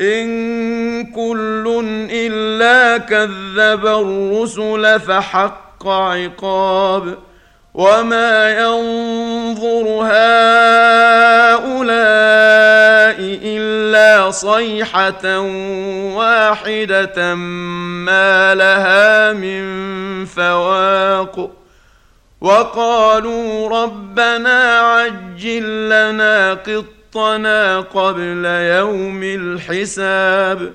إن 0.00 1.12
كل 1.12 1.84
إلا 2.10 2.98
كذب 2.98 3.86
الرسل 3.86 5.00
فحق 5.00 5.88
عقاب 5.88 7.18
وما 7.74 8.50
ينظر 8.50 9.86
هؤلاء 10.02 10.16
إلا 13.44 14.30
صيحة 14.30 15.38
واحدة 16.16 17.34
ما 17.34 18.54
لها 18.54 19.32
من 19.32 19.64
فواق 20.24 21.50
وقالوا 22.40 23.68
ربنا 23.82 24.78
عجل 24.78 25.88
لنا 25.88 26.54
قط 26.54 26.95
خلقنا 27.16 27.80
قبل 27.80 28.44
يوم 28.44 29.22
الحساب 29.22 30.72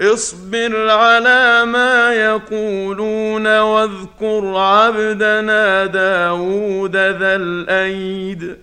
اصبر 0.00 0.90
على 0.90 1.64
ما 1.64 2.12
يقولون 2.12 3.58
واذكر 3.58 4.56
عبدنا 4.56 5.86
داود 5.86 6.96
ذا 6.96 7.36
الايد 7.36 8.56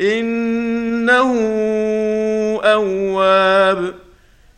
انه 0.00 1.32
اواب 2.64 3.94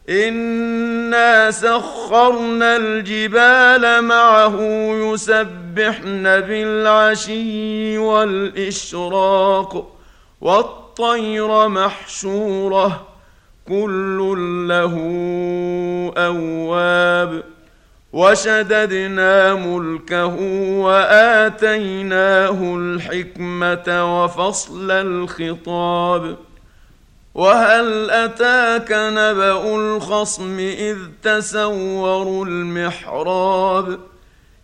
انا 0.09 1.51
سخرنا 1.51 2.77
الجبال 2.77 4.05
معه 4.05 4.59
يسبحن 4.93 6.23
بالعشي 6.23 7.99
والاشراق 7.99 9.97
والطير 11.01 11.69
محشورة. 11.69 13.07
كل 13.69 14.37
له 14.69 14.95
أواب. 16.17 17.43
وشددنا 18.13 19.55
ملكه 19.55 20.37
وآتيناه 20.81 22.77
الحكمة 22.77 24.23
وفصل 24.23 24.91
الخطاب. 24.91 26.37
وهل 27.35 28.11
أتاك 28.11 28.93
نبأ 28.93 29.77
الخصم 29.77 30.59
إذ 30.59 30.97
تسوروا 31.23 32.47
المحراب؟ 32.47 33.99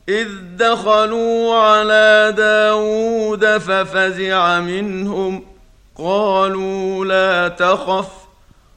إذ 0.09 0.29
دخلوا 0.57 1.55
على 1.55 2.35
داود 2.37 3.59
ففزع 3.59 4.61
منهم 4.61 5.56
قالوا 5.99 7.05
لا 7.05 7.49
تخف 7.49 8.27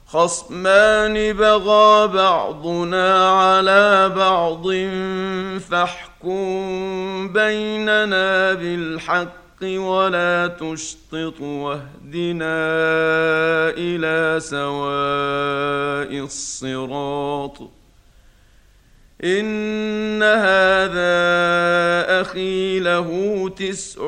خصمان 0.06 1.32
بغى 1.32 2.08
بعضنا 2.08 3.30
على 3.30 4.08
بعض 4.08 4.66
فاحكم 5.60 7.32
بيننا 7.32 8.52
بالحق 8.52 9.62
ولا 9.62 10.46
تشطط 10.46 11.40
واهدنا 11.40 12.56
إلى 13.76 14.40
سواء 14.40 16.24
الصراط. 16.24 17.79
إن 19.24 20.22
هذا 20.22 21.20
أخي 22.20 22.80
له 22.80 23.08
تسع 23.56 24.02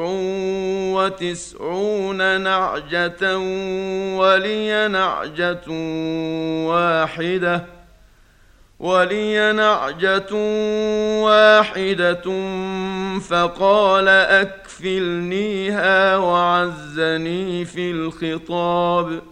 وتسعون 0.94 2.40
نعجة 2.40 3.38
ولي 4.18 4.88
نعجة 4.88 5.70
واحدة 6.68 7.64
ولي 8.80 9.52
نعجة 9.52 10.34
واحدة 11.22 12.22
فقال 13.20 14.08
أكفلنيها 14.08 16.16
وعزني 16.16 17.64
في 17.64 17.90
الخطاب 17.90 19.31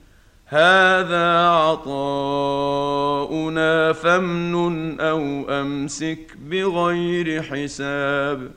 هذا 0.51 1.47
عطاؤنا 1.47 1.93
فامنن 3.93 4.99
أو 4.99 5.45
أمسك 5.49 6.37
بغير 6.49 7.41
حساب 7.41 8.51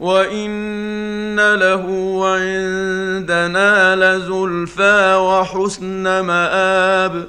وإن 0.00 1.54
له 1.54 1.86
عندنا 2.26 3.96
لزلفى 3.96 5.14
وحسن 5.14 6.20
مآب 6.20 7.28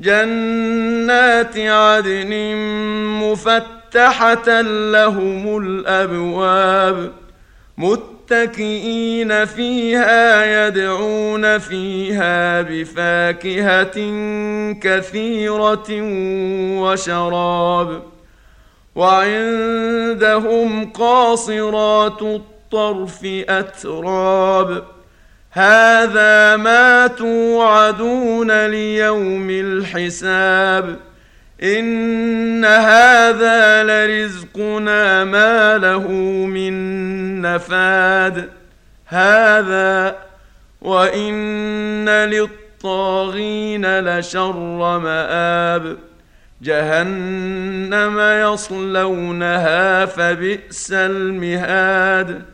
جنات 0.00 1.58
عدن 1.58 2.56
مفتحة 3.22 4.60
لهم 4.62 5.58
الأبواب 5.58 7.12
متكئين 7.78 9.44
فيها 9.44 10.66
يدعون 10.66 11.58
فيها 11.58 12.62
بفاكهة 12.62 13.94
كثيرة 14.80 15.86
وشراب 16.80 18.02
وعندهم 18.94 20.90
قاصرات 20.90 22.22
الطرف 22.22 23.20
أتراب 23.48 24.84
هذا 25.54 26.56
ما 26.56 27.06
توعدون 27.06 28.66
ليوم 28.66 29.50
الحساب 29.50 30.96
إن 31.62 32.64
هذا 32.64 33.82
لرزقنا 33.82 35.24
ما 35.24 35.78
له 35.78 36.08
من 36.46 36.74
نفاد 37.42 38.48
هذا 39.06 40.16
وإن 40.80 42.08
للطاغين 42.08 44.00
لشر 44.00 44.98
مآب 44.98 45.96
جهنم 46.62 48.20
يصلونها 48.20 50.06
فبئس 50.06 50.92
المهاد 50.92 52.53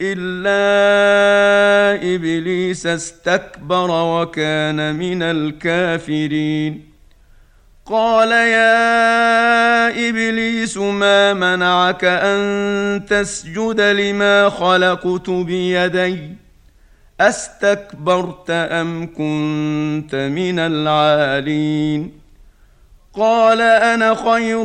إلا 0.00 0.54
إبليس 2.14 2.86
استكبر 2.86 3.90
وكان 3.90 4.94
من 4.94 5.22
الكافرين. 5.22 6.96
قال 7.86 8.32
يا 8.32 10.08
إبليس 10.08 10.76
ما 10.76 11.34
منعك 11.34 12.04
أن 12.04 13.04
تسجد 13.08 13.80
لما 13.80 14.48
خلقت 14.48 15.30
بيدي؟ 15.30 16.18
أستكبرت 17.20 18.50
أم 18.50 19.06
كنت 19.06 20.14
من 20.14 20.58
العالين؟ 20.58 22.12
قال 23.14 23.60
أنا 23.60 24.14
خير 24.14 24.64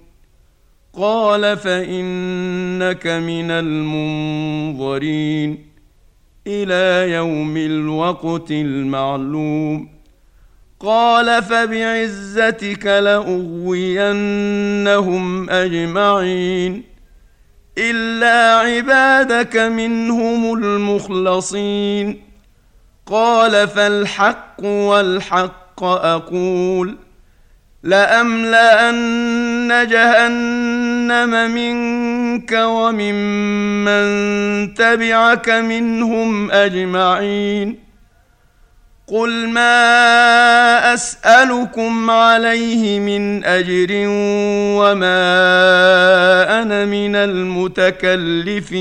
قال 0.97 1.57
فإنك 1.57 3.07
من 3.07 3.51
المنظرين 3.51 5.65
إلى 6.47 7.13
يوم 7.13 7.57
الوقت 7.57 8.51
المعلوم. 8.51 9.89
قال 10.79 11.43
فبعزتك 11.43 12.85
لأغوينهم 12.85 13.99
أجمعين 15.49 16.83
إلا 17.77 18.55
عبادك 18.55 19.57
منهم 19.57 20.53
المخلصين. 20.53 22.21
قال 23.05 23.67
فالحق 23.67 24.63
والحق 24.63 25.83
أقول. 25.83 26.97
لأملأن 27.83 29.87
جهنم 29.89 31.51
منك 31.51 32.51
وممن 32.51 34.03
تبعك 34.73 35.49
منهم 35.49 36.51
أجمعين. 36.51 37.79
قل 39.07 39.49
ما 39.49 40.93
أسألكم 40.93 42.09
عليه 42.09 42.99
من 42.99 43.43
أجر 43.43 43.87
وما 44.77 45.41
أنا 46.61 46.85
من 46.85 47.15
المتكلفين. 47.15 48.71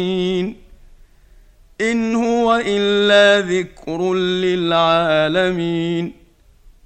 إن 1.81 2.15
هو 2.15 2.63
إلا 2.67 3.49
ذكر 3.49 4.15
للعالمين. 4.15 6.20